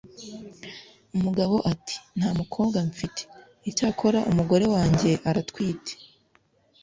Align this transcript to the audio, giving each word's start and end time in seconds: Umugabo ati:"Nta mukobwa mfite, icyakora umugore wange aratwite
Umugabo 1.15 1.55
ati:"Nta 1.71 2.29
mukobwa 2.39 2.77
mfite, 2.89 3.21
icyakora 3.69 4.19
umugore 4.31 4.65
wange 4.73 5.11
aratwite 5.29 5.93